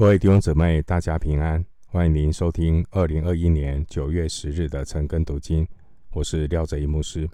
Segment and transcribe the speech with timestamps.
[0.00, 1.62] 各位弟兄姊妹，大家平安！
[1.88, 5.68] 欢迎您收听二零二一年九月十日的晨更读经，
[6.12, 7.28] 我是廖哲一牧师。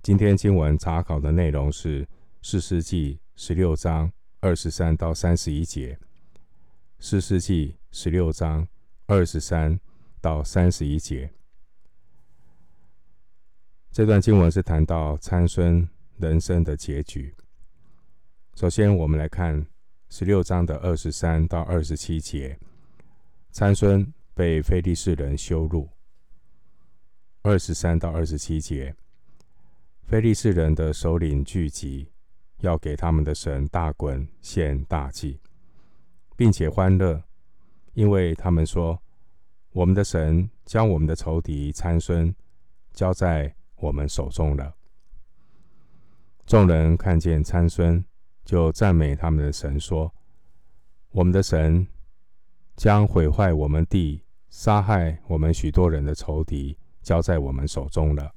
[0.00, 2.06] 今天经文查考的内容是
[2.42, 4.08] 四世纪十六章
[4.38, 5.98] 二十三到三十一节。
[7.00, 8.64] 四世纪十六章
[9.06, 9.80] 二十三
[10.20, 11.28] 到三十一节，
[13.90, 15.88] 这段经文是谈到参孙
[16.18, 17.34] 人生的结局。
[18.54, 19.66] 首先，我们来看。
[20.10, 22.58] 十六章的二十三到二十七节，
[23.52, 25.86] 参孙被非利士人羞辱。
[27.42, 28.94] 二十三到二十七节，
[30.04, 32.10] 非利士人的首领聚集，
[32.60, 35.38] 要给他们的神大衮献大祭，
[36.36, 37.22] 并且欢乐，
[37.92, 39.00] 因为他们说
[39.72, 42.34] ：“我们的神将我们的仇敌参孙
[42.94, 44.74] 交在我们手中了。”
[46.46, 48.02] 众人看见参孙。
[48.48, 50.10] 就赞美他们的神说
[51.12, 51.86] ：“我们的神
[52.76, 58.32] 将毁坏我们地、杀害我们许多人的仇敌交在我们手中了。”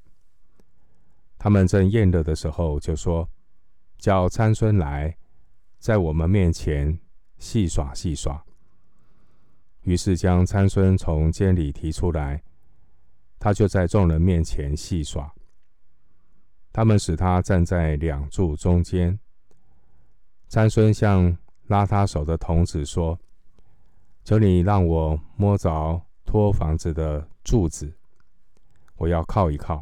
[1.39, 3.29] 他们正宴乐的时候，就说
[3.97, 5.15] ：“叫参孙来，
[5.79, 6.99] 在我们面前
[7.37, 8.43] 戏耍戏耍。”
[9.83, 12.43] 于是将参孙从监里提出来，
[13.39, 15.33] 他就在众人面前戏耍。
[16.73, 19.17] 他们使他站在两柱中间。
[20.51, 23.17] 参孙向拉他手的童子说
[24.25, 27.89] ：“求你让我摸着托房子的柱子，
[28.97, 29.81] 我要靠一靠。”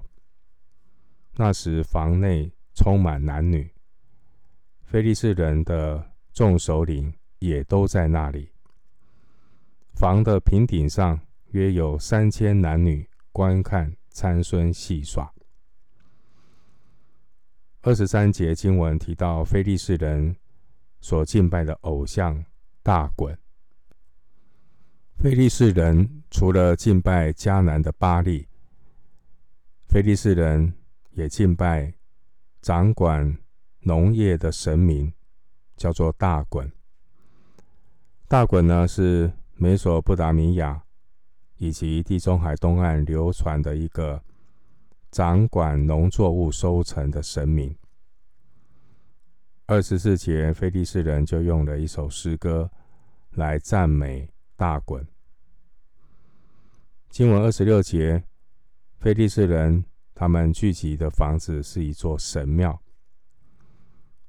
[1.34, 3.68] 那时房内充满男女，
[4.84, 8.52] 非利士人的众首领也都在那里。
[9.96, 15.34] 房的平顶上约有三千男女观看参孙戏耍。
[17.82, 20.36] 二十三节经文提到非利士人。
[21.02, 22.46] 所敬拜的偶像
[22.84, 23.36] 大衮，
[25.18, 28.48] 菲利士人除了敬拜迦南的巴力，
[29.88, 30.74] 非利士人
[31.12, 31.94] 也敬拜
[32.62, 33.38] 掌管
[33.82, 35.14] 农业的神明，
[35.76, 36.70] 叫做大衮。
[38.28, 40.84] 大衮呢，是美索不达米亚
[41.58, 44.22] 以及地中海东岸流传的一个
[45.12, 47.76] 掌管农作物收成的神明。
[49.70, 52.72] 二十四节，菲利士人就用了一首诗歌
[53.34, 55.06] 来赞美大衮。
[57.12, 58.24] 经文二十六节，
[58.98, 59.86] 菲利士人
[60.16, 62.82] 他们聚集的房子是一座神庙，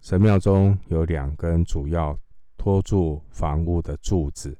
[0.02, 2.20] 神庙中有两根主要
[2.58, 4.58] 托住房屋的柱子。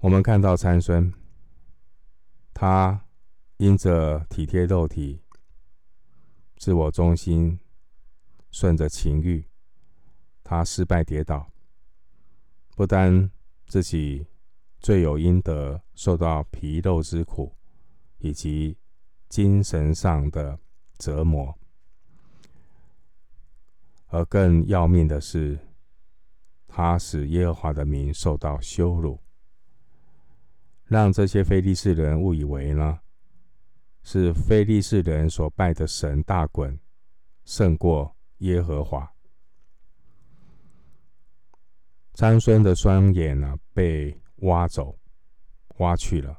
[0.00, 1.12] 我们看到参孙，
[2.54, 2.98] 他
[3.58, 5.20] 因着体贴肉体、
[6.56, 7.58] 自我中心。
[8.52, 9.44] 顺着情欲，
[10.44, 11.50] 他失败跌倒，
[12.76, 13.30] 不单
[13.66, 14.26] 自己
[14.78, 17.56] 罪有应得，受到皮肉之苦，
[18.18, 18.76] 以及
[19.28, 20.58] 精神上的
[20.98, 21.58] 折磨，
[24.08, 25.58] 而更要命的是，
[26.68, 29.18] 他使耶和华的名受到羞辱，
[30.84, 33.00] 让这些非利士人误以为呢，
[34.02, 36.78] 是非利士人所拜的神大衮
[37.46, 38.14] 胜过。
[38.42, 39.08] 耶和华，
[42.14, 44.98] 参孙的双眼呢，被挖走、
[45.78, 46.36] 挖去了。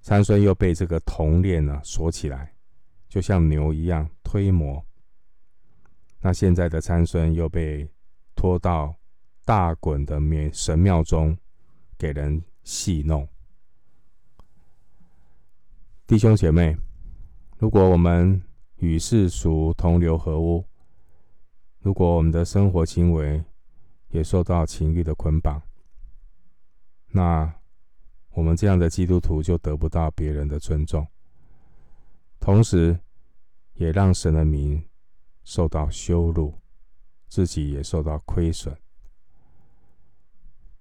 [0.00, 2.54] 参孙又被这个铜链呢锁起来，
[3.06, 4.82] 就像牛一样推磨。
[6.20, 7.86] 那现在的参孙又被
[8.34, 8.94] 拖到
[9.44, 10.18] 大衮的
[10.54, 11.36] 神庙中，
[11.98, 13.28] 给人戏弄。
[16.06, 16.74] 弟兄姐妹，
[17.58, 18.42] 如果我们
[18.78, 20.64] 与世俗同流合污，
[21.80, 23.42] 如果我们的生活行为
[24.10, 25.60] 也受到情欲的捆绑，
[27.08, 27.52] 那
[28.30, 31.06] 我们这样的基督徒就得不到别人的尊重，
[32.38, 32.98] 同时
[33.74, 34.80] 也让神的名
[35.42, 36.54] 受到羞辱，
[37.28, 38.76] 自己也受到亏损。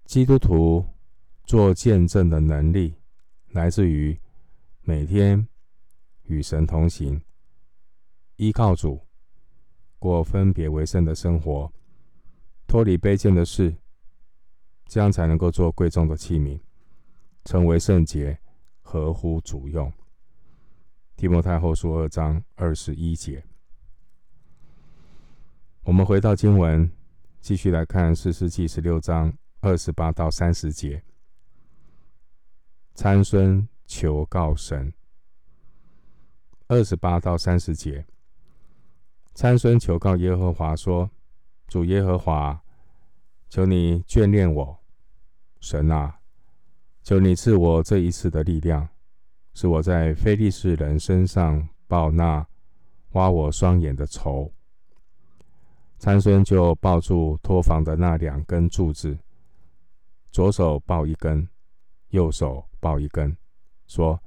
[0.05, 0.85] 基督徒
[1.45, 2.93] 做见证的能力，
[3.49, 4.19] 来自于
[4.81, 5.47] 每天
[6.25, 7.19] 与神同行。
[8.37, 9.01] 依靠主，
[9.99, 11.71] 过分别为圣的生活，
[12.67, 13.75] 脱离卑贱的事，
[14.85, 16.59] 这样才能够做贵重的器皿，
[17.45, 18.39] 成为圣洁，
[18.81, 19.91] 合乎主用。
[21.15, 23.43] 提摩太后书二章二十一节。
[25.81, 26.91] 我们回到经文，
[27.41, 31.01] 继续来看四世纪十六章二十八到三十节。
[32.93, 34.93] 参孙求告神，
[36.67, 38.05] 二十八到三十节。
[39.37, 41.07] 参孙求告耶和华说
[41.69, 42.59] ：“主耶和华，
[43.49, 44.79] 求你眷恋我，
[45.59, 46.17] 神啊，
[47.03, 48.89] 求你赐我这一次的力量，
[49.53, 52.47] 使我在非利士人身上报那
[53.11, 54.51] 挖我双眼的仇。
[55.99, 59.15] 参孙就抱住托房的那两根柱子，
[60.31, 61.47] 左手抱一根，
[62.09, 63.37] 右手抱一根，
[63.85, 64.19] 说：“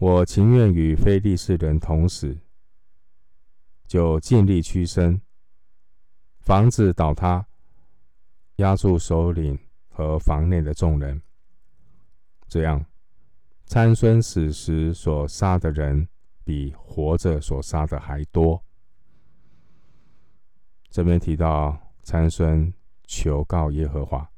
[0.00, 2.34] 我情愿与非利士人同死。”
[3.94, 5.22] 就尽力屈身，
[6.40, 7.46] 房子倒塌，
[8.56, 9.56] 压住首领
[9.88, 11.22] 和房内的众人。
[12.48, 12.84] 这样，
[13.66, 16.08] 参孙死时所杀的人，
[16.42, 18.60] 比活着所杀的还多。
[20.90, 22.74] 这边提到参孙
[23.04, 24.28] 求告耶和华。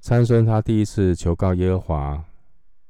[0.00, 2.24] 参孙他第一次求告耶和华，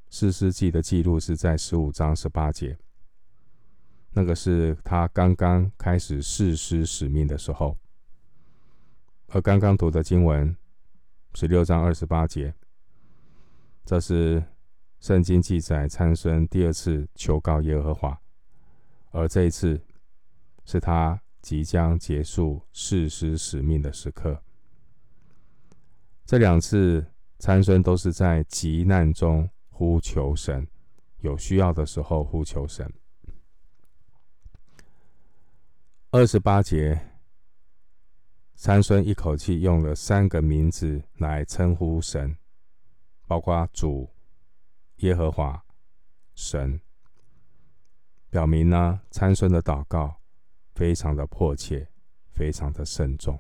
[0.09, 2.79] 四世纪的记录是在十五章十八节。
[4.13, 7.77] 那个是他刚刚开始士师使命的时候，
[9.29, 10.57] 而刚刚读的经文
[11.35, 12.55] 十六章二十八节，
[13.85, 14.43] 这是
[14.99, 18.21] 圣经记载参孙第二次求告耶和华，
[19.11, 19.81] 而这一次
[20.65, 21.21] 是他。
[21.43, 24.43] 即将结束誓师使命的时刻，
[26.27, 27.07] 这两次
[27.39, 30.69] 参孙都是在急难中呼求神，
[31.21, 32.93] 有需要的时候呼求神。
[36.13, 37.01] 二十八节，
[38.57, 42.37] 参孙一口气用了三个名字来称呼神，
[43.29, 44.11] 包括主、
[44.97, 45.65] 耶和华、
[46.35, 46.81] 神，
[48.29, 50.17] 表明呢参孙的祷告。
[50.75, 51.87] 非常的迫切，
[52.33, 53.39] 非常的慎重。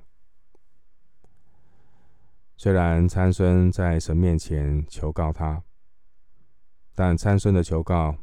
[2.56, 5.62] 虽然参孙在神面前求告他，
[6.94, 8.14] 但参孙的求告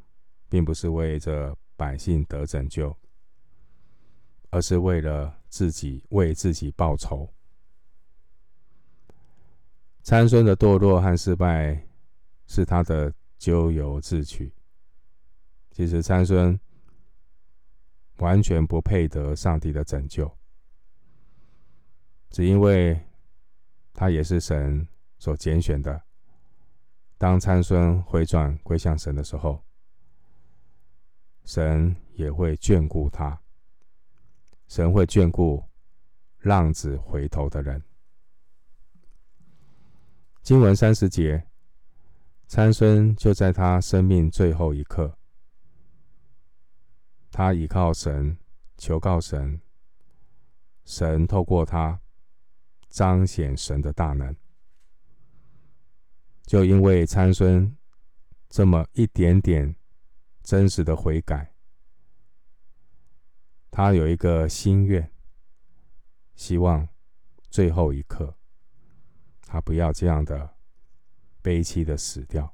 [0.47, 2.95] 并不是为着百姓得拯救，
[4.57, 7.31] 而是为了自己为自己报仇。
[10.01, 11.87] 参孙的堕落和失败
[12.47, 14.51] 是他的咎由自取。
[15.71, 16.59] 其实参孙。
[18.17, 20.35] 完全不配得上帝的拯救，
[22.31, 22.99] 只因为
[23.93, 24.87] 他也是神
[25.19, 26.01] 所拣选的。
[27.19, 29.63] 当参孙回转归向神的时候，
[31.45, 33.39] 神也会眷顾他。
[34.67, 35.63] 神会眷顾
[36.39, 37.81] 浪子回头的人。
[40.41, 41.47] 经文三十节，
[42.47, 45.17] 参孙就在他生命最后一刻。
[47.31, 48.37] 他倚靠神，
[48.77, 49.61] 求告神，
[50.85, 51.99] 神透过他
[52.89, 54.35] 彰显神的大能。
[56.45, 57.75] 就因为参孙
[58.47, 59.75] 这么一点点
[60.41, 61.53] 真实的悔改，
[63.77, 65.07] 他有一个心愿，
[66.35, 66.89] 希望
[67.51, 68.35] 最后一刻
[69.45, 70.55] 他不要这样的
[71.43, 72.51] 悲戚的死掉，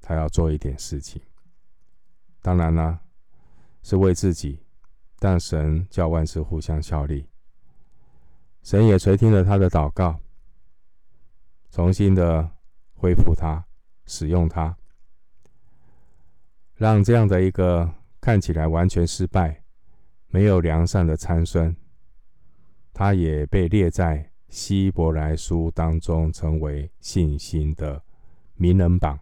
[0.00, 1.22] 他要做一点事情。
[2.42, 3.02] 当然了。
[3.82, 4.64] 是为自己，
[5.20, 7.30] 但神叫万事互相效力。
[8.64, 10.18] 神也垂听了他的祷告，
[11.70, 12.50] 重新的
[12.94, 13.64] 恢复他，
[14.06, 14.76] 使用他，
[16.74, 19.59] 让这样的一个看起来完全失败、
[20.30, 21.74] 没有良善的参孙，
[22.92, 28.02] 他也被列在希伯来书当中，成为信心的
[28.54, 29.18] 名人榜。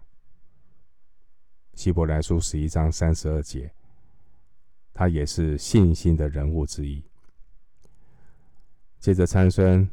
[1.74, 3.72] 希伯来书十一章三十二节。
[4.92, 7.00] 他也是信心的人物之一。
[8.98, 9.88] 接着参孙，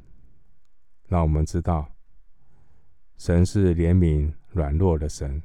[1.08, 1.94] 让我们知道，
[3.16, 5.44] 神是怜悯软弱的神。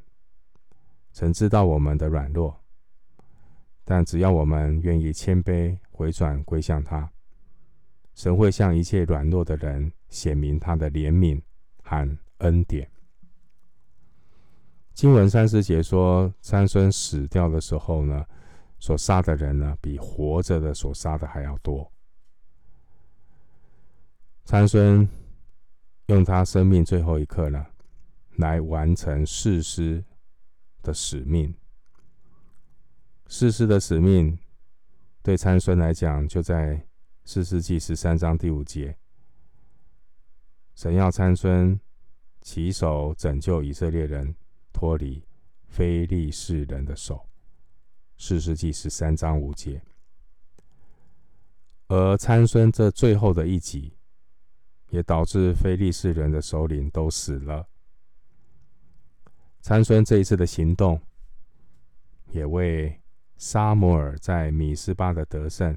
[1.13, 2.59] 神知道我们的软弱，
[3.91, 7.11] 但只要我们愿意谦卑回转归向他，
[8.15, 11.43] 神会向一切软弱的人显明他的怜悯
[11.83, 12.89] 和恩典。
[14.95, 18.25] 经文三十节说，三孙死掉的时候呢，
[18.79, 21.91] 所杀的人呢，比活着的所杀的还要多。
[24.45, 25.09] 参孙
[26.07, 27.67] 用他生命最后一刻呢，
[28.37, 30.05] 来完成誓师
[30.81, 31.53] 的使命。
[33.33, 34.37] 士师的使命
[35.23, 36.85] 对参孙来讲，就在
[37.25, 38.99] 四世纪十三章第五节，
[40.75, 41.79] 神要参孙
[42.41, 44.35] 起手拯救以色列人
[44.73, 45.25] 脱离
[45.69, 47.25] 非利士人的手。
[48.19, 49.81] 四世纪十三章五节，
[51.87, 53.97] 而参孙这最后的一集，
[54.89, 57.69] 也导致非利士人的首领都死了。
[59.61, 61.01] 参孙这一次的行动，
[62.33, 63.00] 也为
[63.41, 65.75] 沙摩尔在米斯巴的得胜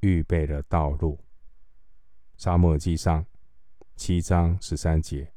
[0.00, 1.20] 预备了道路。
[2.36, 3.24] 撒母耳记上
[3.94, 5.32] 七章十三节。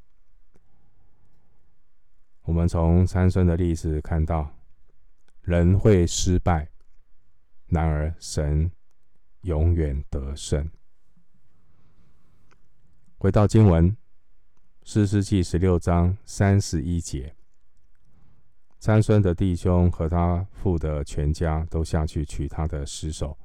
[2.41, 4.51] 我们从三孙的例子看到，
[5.41, 6.71] 人会失败，
[7.67, 8.71] 然而神
[9.41, 10.67] 永远得胜。
[13.19, 13.95] 回到经文，
[14.81, 17.35] 诗诗记十六章三十一节，
[18.79, 23.37] 参孙的弟兄和他父的全家都下去取他的尸首，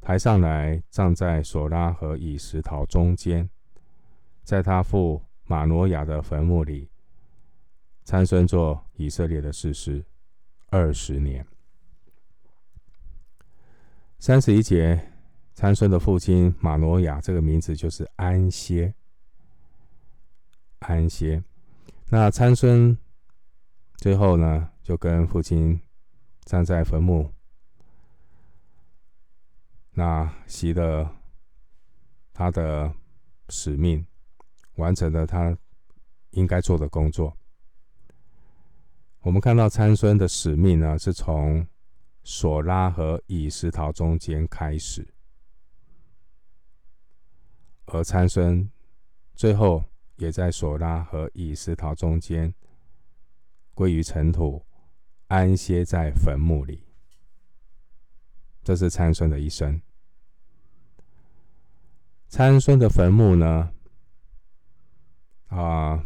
[0.00, 3.48] 抬上来葬在索拉和以实陶中间，
[4.44, 6.88] 在他父马诺亚的坟墓里。
[8.04, 10.02] 参孙做以色列的士师
[10.70, 11.44] 二十年。
[14.18, 15.12] 三十一节，
[15.52, 18.94] 参孙的父亲马诺亚，这个名字就是安歇。
[20.78, 21.42] 安歇。
[22.08, 22.96] 那参孙
[23.98, 25.80] 最后呢，就跟父亲
[26.44, 27.32] 站在坟墓，
[29.90, 31.16] 那习了
[32.32, 32.94] 他的
[33.48, 34.06] 使命，
[34.76, 35.58] 完成了他
[36.30, 37.36] 应该做的工作。
[39.22, 41.66] 我们看到参孙的使命呢，是从
[42.22, 45.12] 索拉和以实陶中间开始，
[47.86, 48.70] 而参孙
[49.34, 49.84] 最后
[50.18, 52.54] 也在索拉和以实陶中间
[53.78, 54.66] 归于尘土，
[55.28, 56.82] 安歇在坟墓里。
[58.64, 59.80] 这是参孙的一生。
[62.26, 63.72] 参孙的坟墓呢，
[65.46, 66.04] 啊，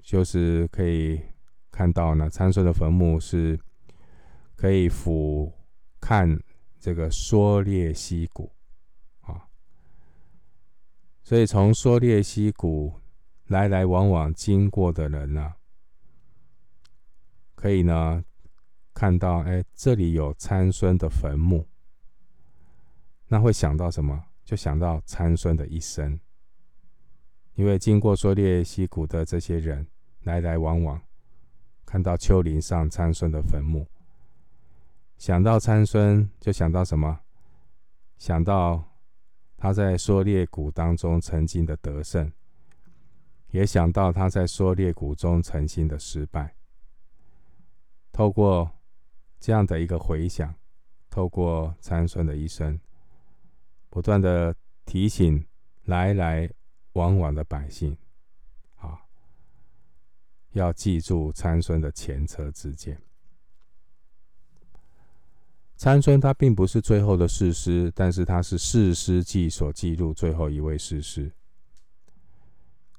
[0.00, 1.20] 就是可以。
[1.72, 3.58] 看到呢，参孙的坟墓是
[4.54, 5.52] 可以俯
[6.00, 6.40] 瞰
[6.78, 8.52] 这个梭列溪谷
[9.22, 9.48] 啊，
[11.24, 13.00] 所以从梭列溪谷
[13.46, 15.54] 来来往往经过的人呢，
[17.64, 18.22] 可以呢
[18.92, 21.66] 看到，哎，这里有参孙的坟墓，
[23.26, 24.22] 那会想到什么？
[24.44, 26.20] 就想到参孙的一生，
[27.54, 29.86] 因为经过梭烈溪谷的这些人
[30.24, 31.00] 来来往往。
[31.86, 33.88] 看到丘陵上参孙的坟墓，
[35.16, 37.20] 想到参孙，就想到什么？
[38.18, 38.84] 想到
[39.56, 42.30] 他在梭烈谷当中曾经的得胜，
[43.52, 46.54] 也想到他在梭烈谷中曾经的失败。
[48.14, 48.70] 透过
[49.40, 50.54] 这样的一个回想，
[51.10, 52.78] 透过参孙的一生，
[53.90, 54.54] 不断的
[54.86, 55.44] 提醒
[55.86, 56.48] 来来
[56.92, 57.96] 往往的百姓。
[58.76, 59.00] 啊
[60.52, 62.96] 要记住参孙的前车之鉴。
[65.74, 71.32] 参孙他并不是最后的士师，但是他是士师记所记录最后一位士师。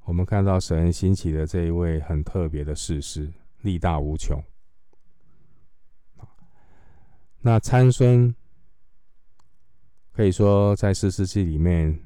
[0.04, 3.32] 我们看到神兴起的这一位很特别的士师，
[3.62, 4.44] 力大无穷。
[7.46, 8.34] 那参孙
[10.12, 12.04] 可以说在四世纪里面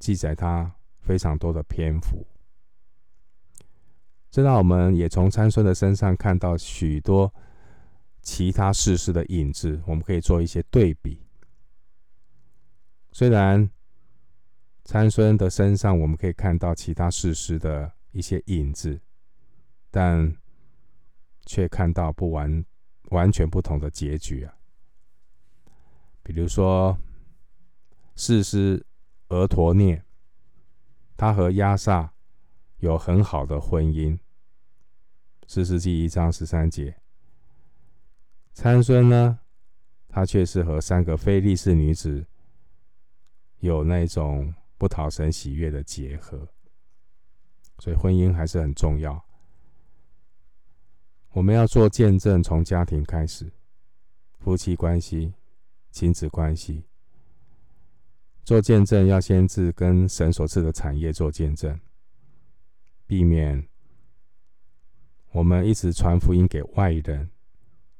[0.00, 2.26] 记载他非常多的篇幅。
[4.28, 7.32] 这让我们也从参孙的身上看到许多
[8.20, 11.24] 其他士师的影子，我们可以做一些对比。
[13.12, 13.70] 虽然
[14.82, 19.00] 参孙的身上我们可以看到其他士师的一些影子，
[19.88, 20.36] 但
[21.44, 22.64] 却看到不完
[23.10, 24.54] 完全不同的结局啊。
[26.22, 26.98] 比如说，
[28.14, 28.84] 士师
[29.28, 30.02] 俄陀涅，
[31.16, 32.12] 他和亚萨
[32.78, 34.18] 有很好的婚姻。
[35.46, 37.00] 士师记一章十三节，
[38.52, 39.38] 参孙呢，
[40.08, 42.26] 他却是和三个非利士女子
[43.60, 46.48] 有那种不讨神喜悦的结合，
[47.78, 49.25] 所以婚姻还是很重要。
[51.36, 53.52] 我们要做见证，从家庭开始，
[54.38, 55.34] 夫妻关系、
[55.90, 56.82] 亲子关系，
[58.42, 61.78] 做见证要先自跟神所赐的产业做见证，
[63.06, 63.68] 避免。
[65.32, 67.28] 我们一直传福音给外人，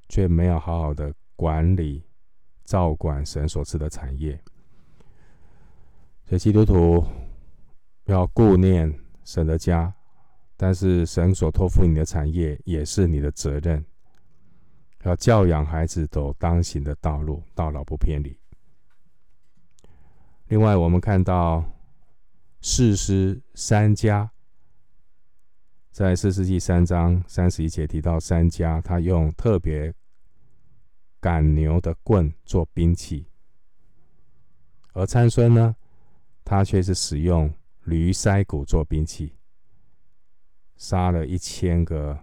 [0.09, 2.02] 却没有好好的管理、
[2.64, 4.43] 照管神所赐的产业。
[6.25, 7.05] 所以基督徒
[8.07, 9.95] 要顾念神的家，
[10.57, 13.85] 但是神所托付你的产业也是你的责任。
[15.03, 18.37] 要教养孩子走当行的道路，到老不偏离。
[20.49, 21.65] 另外，我们看到
[22.61, 24.31] 四师三家。
[25.93, 29.95] 在四师记三章三十一节提到三家，他用特别
[31.21, 33.27] 赶牛的棍做兵器，
[34.93, 35.75] 而参孙呢，
[36.45, 37.51] 他却是使用
[37.85, 39.36] 驴腮骨做兵器，
[40.76, 42.18] 杀了一千个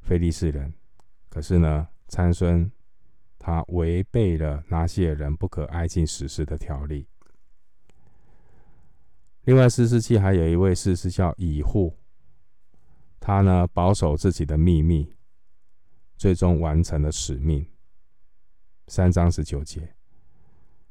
[0.00, 0.72] 非利士人。
[1.28, 2.70] 可是呢，参孙
[3.38, 7.06] 他违背了拿细耳人不可挨近死尸的条例。
[9.44, 11.96] 另外，士师记还有一位士师叫以户，
[13.20, 15.14] 他呢保守自己的秘密，
[16.16, 17.64] 最终完成了使命。
[18.88, 19.94] 三章十九节。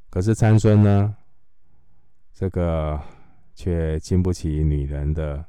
[0.09, 1.17] 可是参孙呢，
[2.33, 3.01] 这个
[3.53, 5.45] 却经不起女人的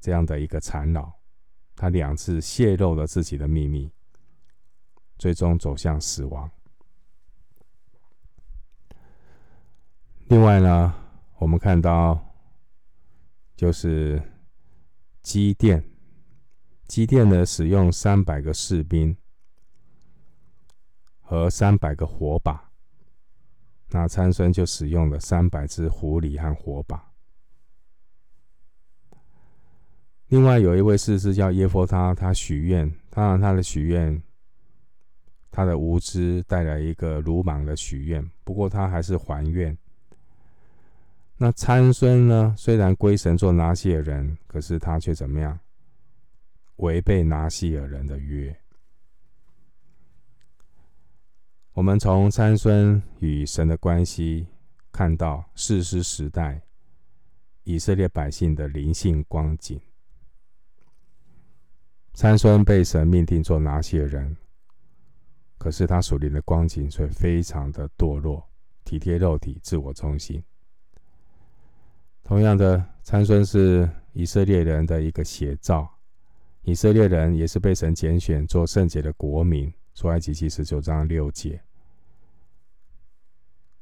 [0.00, 1.20] 这样的一个缠绕，
[1.74, 3.90] 他两次泄露了自己的秘密，
[5.18, 6.50] 最终走向死亡。
[10.28, 10.94] 另外呢，
[11.38, 12.34] 我们看到
[13.56, 14.22] 就是
[15.22, 15.82] 机电，
[16.86, 19.16] 机电呢使用三百个士兵
[21.20, 22.70] 和三百个火把，
[23.88, 27.07] 那参孙就使用了三百只狐狸和火把。
[30.28, 34.22] 另外有一位士师叫耶弗他，他许愿，当然他的许愿，
[35.50, 39.76] 他的无知带来一个鲁莽的许愿，不过他还是还愿。
[41.38, 42.54] 那参孙呢？
[42.58, 45.58] 虽然归神做拿细耳人，可是他却怎么样？
[46.76, 48.54] 违背拿细耳人的约。
[51.72, 54.46] 我们从参孙与神的关系，
[54.92, 56.60] 看到士师时代
[57.62, 59.80] 以色列百姓的灵性光景。
[62.18, 64.36] 参孙被神命定做拿些人，
[65.56, 68.44] 可是他属灵的光景却非常的堕落，
[68.84, 70.42] 体贴肉体，自我中心。
[72.24, 75.88] 同样的，参孙是以色列人的一个写照。
[76.62, 81.62] 以色列人也是被神拣选做圣洁的国民，出埃及记十九章六节。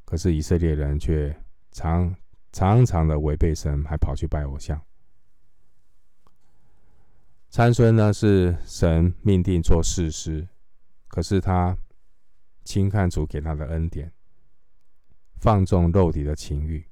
[0.05, 1.35] 可是以色列人却
[1.73, 2.15] 常
[2.53, 4.79] 常常的违背神，还跑去拜偶像。
[7.57, 10.47] 参孙呢，是神命定做士师，
[11.09, 11.75] 可是他
[12.65, 14.13] 轻看主给他的恩典，
[15.39, 16.87] 放纵肉体的情欲。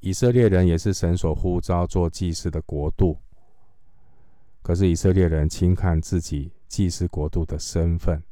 [0.00, 3.18] 以色列人也是神所呼召做祭司的国度，
[4.60, 8.22] 可是以色列人轻看自己祭司国度的身份，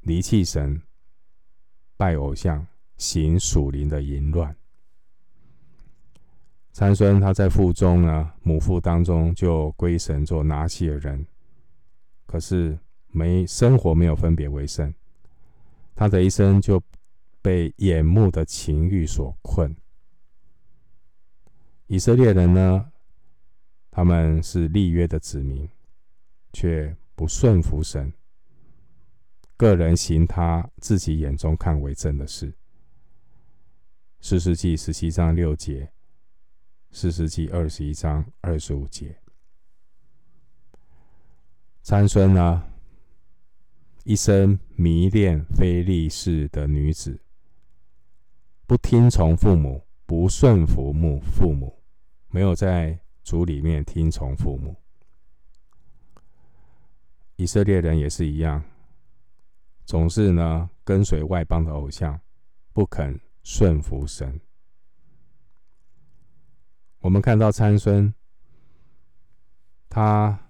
[0.00, 0.82] 离弃神，
[1.96, 4.56] 拜偶像，行属灵的淫乱。
[6.74, 11.26] 参孙他在腹中呢，母腹当中就归神做拿细耳人，
[12.26, 14.92] 可是没生活没有分别为圣，
[15.94, 16.82] 他的一生就。
[17.44, 19.76] 被眼目的情欲所困。
[21.88, 22.90] 以色列人呢，
[23.90, 25.68] 他们是立约的子民，
[26.54, 28.10] 却不顺服神，
[29.58, 32.54] 个人行他自己眼中看为正的事。
[34.22, 35.92] 四世纪十七章六节，
[36.96, 39.18] 四十记二十一章二十五节。
[41.82, 42.62] 参孙呢，
[44.04, 47.20] 一生迷恋非利士的女子。
[48.64, 51.82] 不听从父母，不顺服母父母，
[52.28, 54.76] 没有在主里面听从父母。
[57.34, 58.62] 以色列人也是一样，
[59.84, 62.18] 总是呢跟随外邦的偶像，
[62.72, 64.40] 不肯顺服神。
[67.04, 68.14] 我们看到参孙，
[69.90, 70.48] 他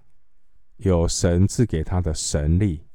[0.77, 2.87] 有神赐给他的神力，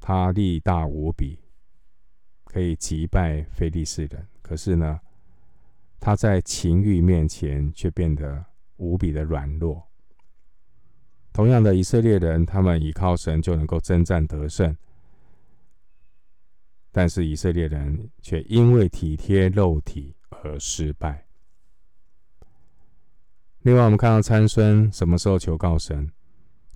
[0.00, 1.38] 他力大无比。
[2.42, 5.00] 可以击败非利士人，可是呢，
[6.00, 8.44] 他在情欲面前却变得
[8.78, 9.86] 无比的软弱。
[11.32, 14.76] 同样的，以色列人他们倚靠神就能够征战得胜，
[16.90, 21.27] 但是以色列人却因为体贴肉体而失败。
[23.62, 26.10] 另外，我们看到参孙什么时候求告神？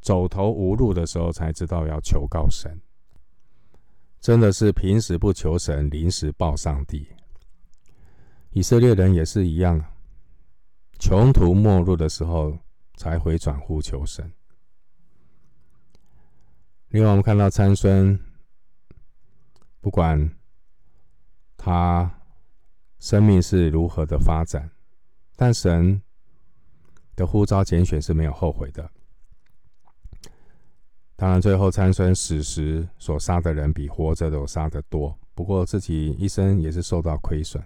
[0.00, 2.80] 走投无路的时候才知道要求告神。
[4.20, 7.08] 真的是平时不求神，临时抱上帝。
[8.50, 9.84] 以色列人也是一样，
[10.98, 12.58] 穷途末路的时候
[12.96, 14.32] 才回转呼求神。
[16.88, 18.18] 另外，我们看到参孙，
[19.80, 20.30] 不管
[21.56, 22.12] 他
[22.98, 24.70] 生命是如何的发展，
[25.36, 26.02] 但神
[27.14, 28.90] 的呼召拣选是没有后悔的。
[31.16, 35.16] 当然，最后参孙死时所杀的人比活着的杀得多。
[35.34, 37.62] 不过自己一生也是受到亏损，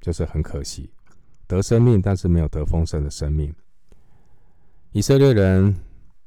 [0.00, 0.90] 就是很可惜，
[1.46, 3.54] 得生命但是没有得丰盛的生命。
[4.92, 5.76] 以色列人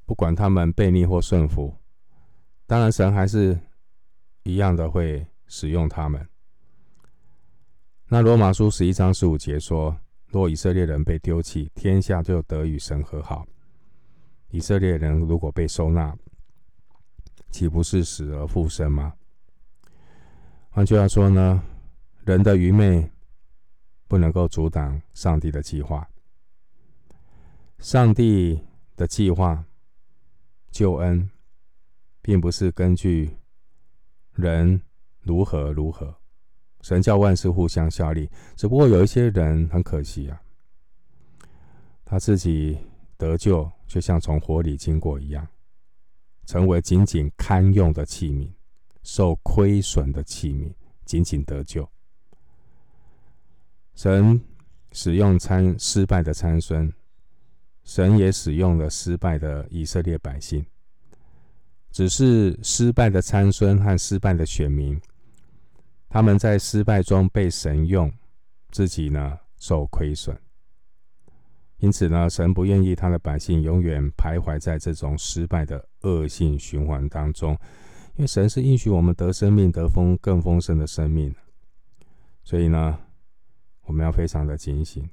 [0.05, 1.73] 不管他们悖逆或顺服，
[2.65, 3.57] 当然神还是
[4.43, 6.27] 一样的会使用他们。
[8.09, 9.97] 那罗马书十一章十五节说：
[10.37, 13.43] 若以色列人被丢弃，天下就得与神和好。
[14.51, 16.15] 以色列人如果被收纳，
[17.49, 19.15] 岂不是死而复生吗？
[20.69, 21.63] 换句话说呢，
[22.23, 23.09] 人的愚昧
[24.07, 26.07] 不能够阻挡上帝的计划。
[27.79, 28.63] 上帝
[28.95, 29.65] 的计划
[30.69, 31.31] 救恩，
[32.21, 33.35] 并不是根据
[34.33, 34.79] 人
[35.21, 36.15] 如何如何，
[36.87, 38.29] 神叫万事互相效力。
[38.55, 40.41] 只不过有一些人很可惜啊，
[42.05, 42.77] 他自己
[43.17, 45.45] 得救，却像从火里经过一样，
[46.45, 48.49] 成为仅仅堪用的器皿，
[49.03, 50.71] 受亏损的器皿，
[51.03, 51.85] 仅仅得救。
[53.93, 54.41] 神
[54.93, 56.89] 使用参失败的参孙。
[57.83, 60.65] 神也使用了失败的以色列百姓，
[61.91, 64.99] 只是失败的参孙和失败的选民，
[66.09, 68.11] 他们在失败中被神用，
[68.71, 70.37] 自己呢受亏损。
[71.79, 77.51] 因此呢，神不愿意他的百姓永远徘徊在这种失败的恶性循环当中，
[78.15, 81.35] 因为神是应许我们得生命、得丰更丰盛的生命。
[82.43, 82.97] 所以呢，
[83.83, 85.07] 我们要非常的警醒。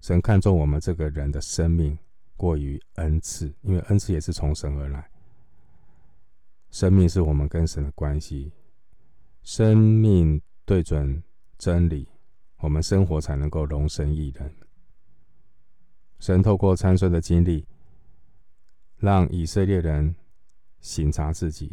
[0.00, 1.98] 神看重我们这个人的生命，
[2.36, 5.06] 过于恩赐，因为恩赐也是从神而来。
[6.70, 8.52] 生命是我们跟神的关系，
[9.44, 11.22] 生命对准
[11.56, 12.08] 真理，
[12.56, 14.52] 我们生活才能够荣神益人。
[16.18, 17.64] 神透过参孙的经历，
[18.96, 20.16] 让以色列人
[20.80, 21.70] 省察自己，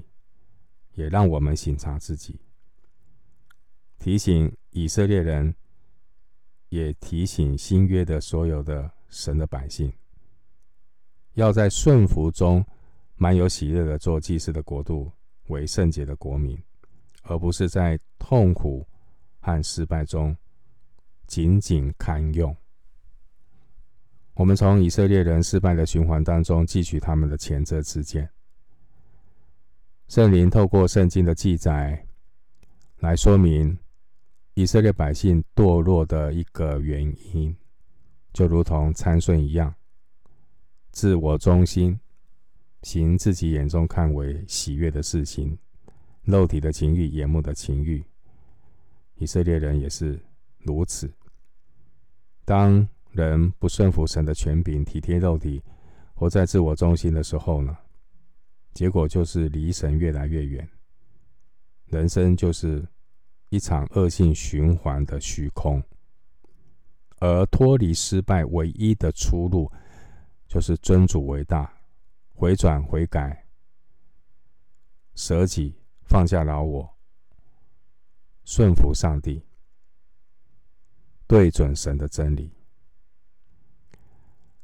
[0.93, 2.39] 也让我们省察自己，
[3.97, 5.55] 提醒以色列人。
[6.69, 9.91] 也提醒新约的所有的神的百姓，
[11.33, 12.65] 要在顺服中
[13.17, 15.11] 满有喜乐的做祭司的国度，
[15.47, 16.57] 为圣洁的国民，
[17.21, 18.87] 而不是在痛苦
[19.39, 20.35] 和失败中
[21.27, 22.55] 仅仅堪用。
[24.33, 28.29] 我们从以色列人失败的循环当中汲取他们的前车之鉴。
[30.07, 32.05] 圣灵透过圣经的记载
[32.99, 33.77] 来说明。
[34.53, 37.01] 以色列百姓堕落的一个原
[37.33, 37.55] 因，
[38.33, 39.73] 就如同参孙一样，
[40.91, 41.97] 自我中心，
[42.83, 45.57] 行自己眼中看为喜悦的事情，
[46.23, 48.03] 肉体的情欲、眼目的情欲。
[49.15, 50.19] 以色列人也是
[50.59, 51.11] 如此。
[52.45, 55.61] 当人不顺服神的权柄，体贴肉体，
[56.13, 57.77] 活在自我中心的时候呢，
[58.73, 60.69] 结果就是离神越来越远，
[61.87, 62.87] 人生就是。
[63.53, 65.83] 一场恶性循环的虚空，
[67.19, 69.69] 而脱离失败唯一的出路，
[70.47, 71.69] 就是尊主为大，
[72.33, 73.45] 回转悔改，
[75.15, 75.75] 舍己
[76.11, 76.93] 放下老我，
[78.43, 79.41] 顺服上帝，
[81.25, 82.51] 对准神的真理。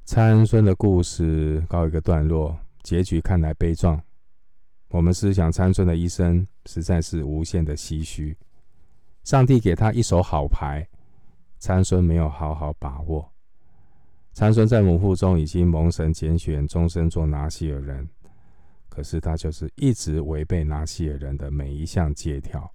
[0.03, 4.03] 参孙的故事告一个段落，结局看来悲壮。
[4.89, 8.37] 我们思想参孙的一生，实在是无限的唏嘘。
[9.23, 10.85] 上帝给他一手好牌，
[11.59, 13.31] 参孙没有好好把握。
[14.33, 18.09] 参孙在母腹中已经蒙神拣选，终身做拿细耳人，
[18.89, 22.71] 可是他就是一直违背拿细耳人的每一项借条。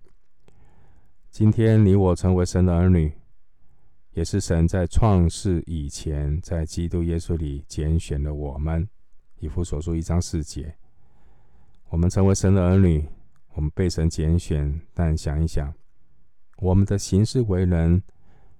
[1.31, 3.13] 今天你我成为神的儿女，
[4.13, 8.89] 也是神在创世以前，在基督耶稣里拣选了我们。
[9.39, 10.77] 以弗所书一章四节，
[11.89, 13.09] 我们成为神的儿女，
[13.55, 15.75] 我们被神拣选，但想一想。
[16.59, 18.01] 我们的行事为人，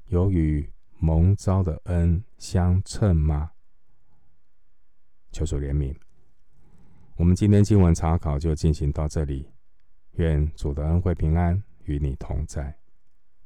[0.07, 3.53] 有与蒙召的恩相称吗？
[5.31, 5.95] 求主怜悯。
[7.23, 9.49] 我们今天经文查考就进行到这里，
[10.17, 12.77] 愿主的恩惠平安与你同在。